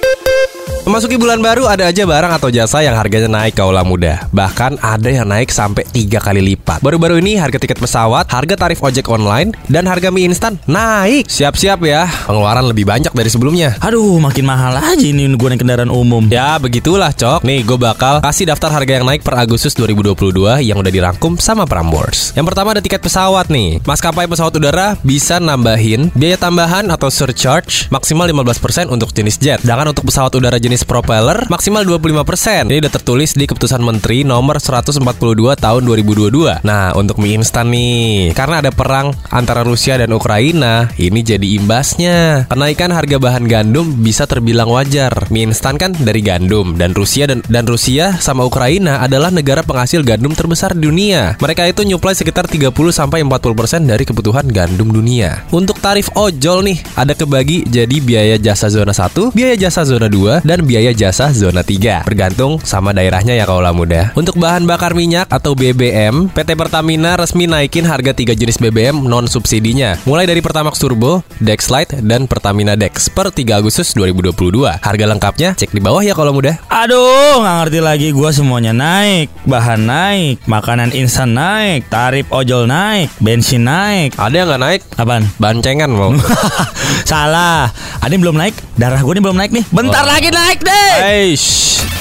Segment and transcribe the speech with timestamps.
[0.00, 0.33] Thank you.
[0.84, 4.28] Memasuki bulan baru ada aja barang atau jasa yang harganya naik kaulah muda.
[4.28, 6.84] Bahkan ada yang naik sampai tiga kali lipat.
[6.84, 11.24] Baru-baru ini harga tiket pesawat, harga tarif ojek online, dan harga mie instan naik.
[11.24, 13.80] Siap-siap ya, pengeluaran lebih banyak dari sebelumnya.
[13.80, 16.28] Aduh, makin mahal aja ini gue naik kendaraan umum.
[16.28, 20.78] Ya begitulah cok Nih gue bakal kasih daftar harga yang naik per Agustus 2022 Yang
[20.82, 26.10] udah dirangkum sama Prambors Yang pertama ada tiket pesawat nih Maskapai pesawat udara bisa nambahin
[26.10, 31.46] Biaya tambahan atau surcharge Maksimal 15% untuk jenis jet Sedangkan untuk pesawat udara jenis propeller
[31.46, 35.04] Maksimal 25% Ini udah tertulis di keputusan menteri nomor 142
[35.60, 38.32] tahun 2022 Nah untuk mie instan nih.
[38.32, 42.48] Karena ada perang antara Rusia dan Ukraina Ini jadi imbasnya.
[42.48, 45.28] Kenaikan harga bahan gandum bisa terbilang wajar.
[45.28, 50.00] Mie instan kan dari gandum dan Rusia dan, dan Rusia sama Ukraina adalah negara penghasil
[50.00, 51.36] gandum terbesar di dunia.
[51.36, 55.44] Mereka itu nyuplai sekitar 30 sampai 40% dari kebutuhan gandum dunia.
[55.52, 60.46] Untuk tarif ojol nih, ada kebagi jadi biaya jasa zona 1, biaya jasa zona 2,
[60.46, 62.02] dan biaya jasa zona 3.
[62.02, 64.10] Bergantung sama daerahnya ya kaulah muda.
[64.14, 69.28] Untuk bahan bakar minyak atau BBM, PT Pertamina resmi naikin harga 3 jenis BBM non
[69.28, 70.00] subsidinya.
[70.02, 74.80] Mulai dari Pertamax Turbo, Dex Lite, dan Pertamina Dex per 3 Agustus 2022.
[74.80, 76.56] Harga lengkapnya cek di bawah ya kalau muda.
[76.66, 79.28] Aduh, nggak ngerti lagi gue semuanya naik.
[79.44, 84.16] Bahan naik, makanan instan naik, tarif ojol naik, bensin naik.
[84.16, 84.80] Ada yang nggak naik?
[84.96, 85.24] Apaan?
[85.36, 86.10] Bancengan mau.
[87.10, 87.68] Salah.
[88.00, 88.54] Ada yang belum naik?
[88.74, 89.64] Darah gue nih belum naik nih.
[89.70, 90.10] Bentar Oh.
[90.10, 91.02] lagi naik Technique!
[91.02, 91.93] Eish.